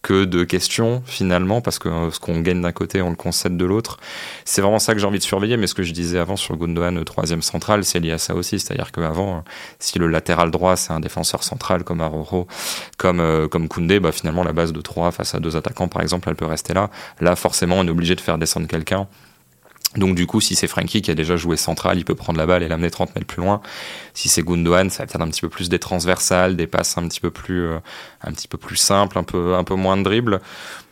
[0.04, 3.64] que de questions finalement, parce que ce qu'on gagne d'un côté, on le concède de
[3.64, 3.98] l'autre.
[4.44, 6.56] C'est vraiment ça que j'ai envie de surveiller, mais ce que je disais avant sur
[6.58, 8.60] Gundogan, troisième central, c'est lié à ça aussi.
[8.60, 9.42] C'est-à-dire qu'avant,
[9.78, 12.46] si le latéral droit, c'est un défenseur central comme Aroro,
[12.98, 16.02] comme, euh, comme Koundé, bah, finalement, la base de 3 face à deux attaquants, par
[16.02, 16.90] exemple, elle peut rester là.
[17.20, 19.08] Là, forcément, on est obligé de faire descendre quelqu'un.
[19.96, 22.46] Donc du coup, si c'est Frankie qui a déjà joué central, il peut prendre la
[22.46, 23.60] balle et l'amener 30 mètres plus loin.
[24.12, 27.06] Si c'est Gundogan, ça va peut-être un petit peu plus des transversales, des passes un
[27.08, 27.78] petit peu plus, euh,
[28.22, 30.40] un petit peu plus simples, un peu, un peu moins de dribble.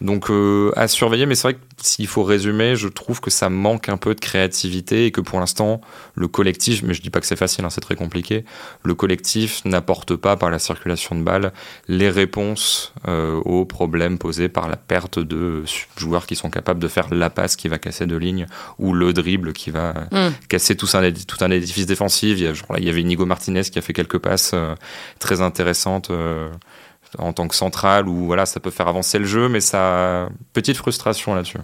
[0.03, 3.49] Donc euh, à surveiller, mais c'est vrai que s'il faut résumer, je trouve que ça
[3.49, 5.81] manque un peu de créativité et que pour l'instant,
[6.17, 8.45] le collectif, mais je dis pas que c'est facile, hein, c'est très compliqué,
[8.83, 11.53] le collectif n'apporte pas par la circulation de balles
[11.87, 15.62] les réponses euh, aux problèmes posés par la perte de
[15.97, 18.47] joueurs qui sont capables de faire la passe qui va casser deux lignes
[18.81, 20.31] ou le dribble qui va mm.
[20.49, 22.38] casser tout un, tout un édifice défensif.
[22.38, 24.51] Il y, a, genre, là, il y avait Inigo Martinez qui a fait quelques passes
[24.55, 24.75] euh,
[25.21, 26.11] très intéressantes.
[27.18, 30.77] En tant que central où voilà ça peut faire avancer le jeu mais ça petite
[30.77, 31.59] frustration là-dessus.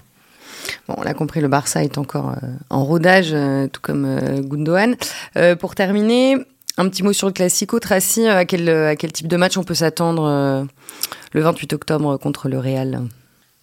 [0.88, 4.40] Bon, on l'a compris, le Barça est encore euh, en rodage, euh, tout comme euh,
[4.40, 4.96] Gundogan.
[5.36, 6.36] Euh, pour terminer,
[6.76, 7.78] un petit mot sur le Classico.
[7.78, 10.66] Tracy, à quel, à quel type de match on peut s'attendre
[11.32, 13.02] le 28 octobre contre le Real?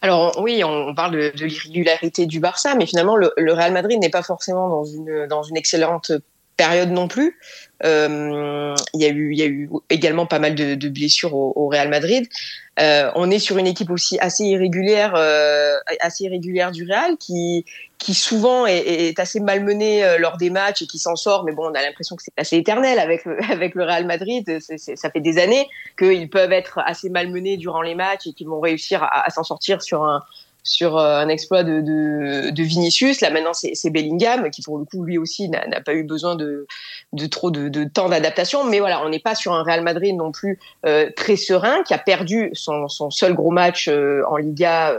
[0.01, 3.99] Alors oui, on, parle de, de l'irrégularité du Barça, mais finalement le, le Real Madrid
[3.99, 6.11] n'est pas forcément dans une, dans une excellente
[6.57, 7.37] période non plus.
[7.83, 11.67] Euh, il, y a eu, il y a eu également pas mal de, blessures au,
[11.67, 12.27] Real Madrid.
[12.79, 17.65] Euh, on est sur une équipe aussi assez irrégulière, euh, assez irrégulière du Real, qui,
[17.97, 21.43] qui souvent est, assez malmenée lors des matchs et qui s'en sort.
[21.43, 24.59] Mais bon, on a l'impression que c'est assez éternel avec le, avec le Real Madrid.
[24.59, 28.61] Ça fait des années qu'ils peuvent être assez malmenés durant les matchs et qu'ils vont
[28.61, 30.23] réussir à s'en sortir sur un,
[30.65, 33.21] sur euh, un exploit de, de, Vinicius.
[33.21, 36.65] Là maintenant, c'est Bellingham qui pour le coup lui aussi n'a pas eu besoin de,
[37.13, 38.65] de trop de, de temps d'adaptation.
[38.65, 41.93] Mais voilà, on n'est pas sur un Real Madrid non plus euh, très serein qui
[41.93, 44.97] a perdu son, son seul gros match euh, en Liga.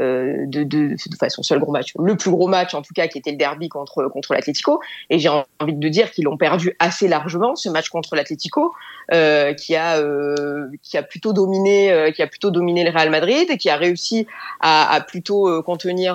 [0.00, 2.94] Euh, euh, de, de, de son seul gros match, le plus gros match en tout
[2.94, 4.80] cas, qui était le derby contre contre l'Atlético.
[5.10, 8.72] Et j'ai envie de dire qu'ils l'ont perdu assez largement ce match contre l'Atlético,
[9.12, 13.10] euh, qui a euh, qui a plutôt dominé, euh, qui a plutôt dominé le Real
[13.10, 14.26] Madrid, qui a réussi
[14.60, 16.14] à, à plutôt euh, contenir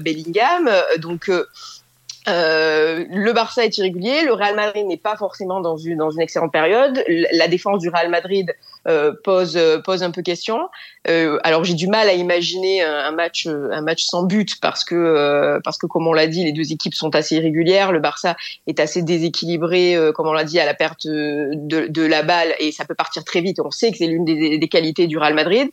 [0.00, 0.70] Bellingham.
[0.98, 1.30] Donc
[2.30, 7.02] Euh, le Barça est irrégulier, le Real Madrid n'est pas forcément dans une, excellente période.
[7.32, 8.54] La défense du Real Madrid
[8.88, 10.68] euh, pose, pose un peu question.
[11.08, 13.46] Euh, alors j'ai du mal à imaginer un, match,
[13.98, 17.36] sans but parce que, parce que comme on l'a dit, les deux équipes sont assez
[17.36, 17.92] irrégulières.
[17.92, 22.54] Le Barça est assez déséquilibré, comme on l'a dit, à la perte de, la balle
[22.58, 23.60] et ça peut partir très vite.
[23.64, 25.68] On sait que c'est l'une des qualités du Real Madrid.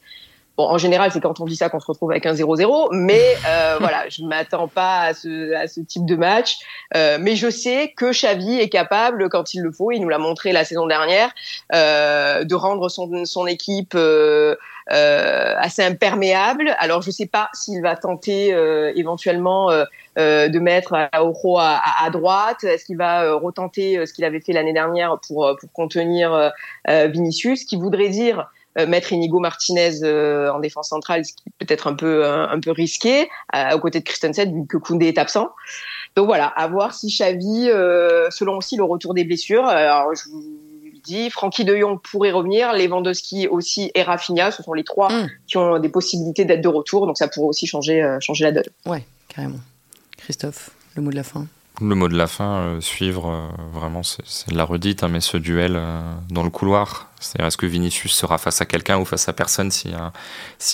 [0.58, 3.22] Bon, en général, c'est quand on dit ça qu'on se retrouve avec un 0-0, mais
[3.48, 6.58] euh, voilà, je ne m'attends pas à ce, à ce, type de match.
[6.96, 10.18] Euh, mais je sais que Xavi est capable, quand il le faut, il nous l'a
[10.18, 11.30] montré la saison dernière,
[11.76, 14.56] euh, de rendre son, son équipe euh,
[14.92, 16.76] euh, assez imperméable.
[16.80, 19.70] Alors, je ne sais pas s'il va tenter euh, éventuellement
[20.18, 22.64] de mettre Aojo à, à, droite.
[22.64, 26.52] Est-ce qu'il va retenter ce qu'il avait fait l'année dernière pour, pour contenir
[26.88, 28.50] Vinicius, qui voudrait dire
[28.86, 32.72] mettre Inigo Martinez euh, en défense centrale, ce qui peut être un peu un, peu
[32.72, 35.50] risqué, euh, aux côtés de Christensen vu que Koundé est absent.
[36.16, 37.70] Donc voilà, à voir si Xavi,
[38.32, 40.44] selon aussi le retour des blessures, alors je vous
[41.04, 45.30] dis, Francky de Jong pourrait revenir, Lewandowski aussi et Rafinha, ce sont les trois mm.
[45.48, 48.64] qui ont des possibilités d'être de retour, donc ça pourrait aussi changer, changer la donne.
[48.86, 49.60] Ouais, carrément.
[50.18, 51.46] Christophe, le mot de la fin
[51.80, 55.38] le mot de la fin, euh, suivre, euh, vraiment, c'est la redite, hein, mais ce
[55.38, 59.30] duel euh, dans le couloir, c'est-à-dire est-ce que Vinicius sera face à quelqu'un ou face
[59.30, 60.12] à personne S'il y, a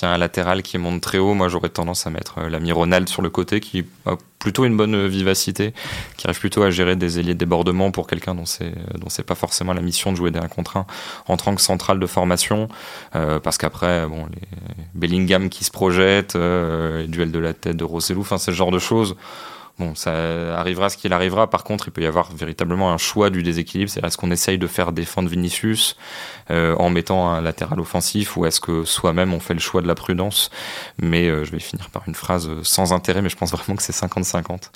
[0.02, 3.28] un latéral qui monte très haut, moi j'aurais tendance à mettre l'ami Ronald sur le
[3.28, 5.74] côté, qui a plutôt une bonne vivacité,
[6.16, 9.22] qui arrive plutôt à gérer des ailiers de débordement pour quelqu'un dont c'est dont c'est
[9.22, 10.86] pas forcément la mission de jouer des 1 contre 1
[11.28, 12.68] en tant que centrale de formation,
[13.12, 14.48] parce qu'après, bon, les
[14.94, 18.70] Bellingham qui se projette, les duels de la tête de Rossellou, enfin c'est ce genre
[18.70, 19.16] de choses
[19.76, 21.50] Bon, ça arrivera ce qu'il arrivera.
[21.50, 23.90] Par contre, il peut y avoir véritablement un choix du déséquilibre.
[23.90, 25.96] C'est est-ce qu'on essaye de faire défendre Vinicius
[26.52, 29.88] euh, en mettant un latéral offensif ou est-ce que soi-même on fait le choix de
[29.88, 30.50] la prudence?
[30.98, 33.82] Mais euh, je vais finir par une phrase sans intérêt, mais je pense vraiment que
[33.82, 34.70] c'est 50-50.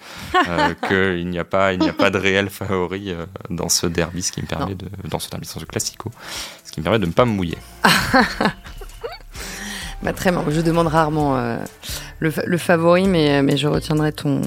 [0.49, 3.87] euh, Qu'il n'y a pas, il n'y a pas de réel favori euh, dans ce
[3.87, 6.11] derby, ce qui me permet de, dans ce derby, dans ce classico,
[6.65, 7.59] ce qui me permet de ne pas me mouiller.
[10.03, 10.45] bah, très bien.
[10.49, 11.37] Je demande rarement
[12.19, 14.43] le, le, favori, mais, mais je retiendrai ton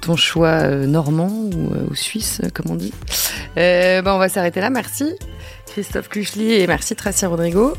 [0.00, 2.92] ton choix euh, normand ou, euh, suisse, euh, comme on dit.
[3.56, 4.70] ben, on va s'arrêter là.
[4.70, 5.14] Merci.
[5.66, 7.74] Christophe Cluchely et merci Tracy Rodrigo.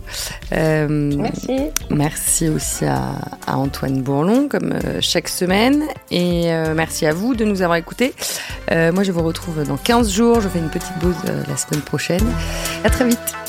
[0.51, 1.57] merci.
[1.89, 3.15] Merci aussi à,
[3.47, 5.83] Antoine Bourlon, comme chaque semaine.
[6.11, 8.13] Et merci à vous de nous avoir écoutés.
[8.69, 10.41] moi, je vous retrouve dans 15 jours.
[10.41, 11.15] Je fais une petite pause
[11.47, 12.25] la semaine prochaine.
[12.83, 13.46] À très vite.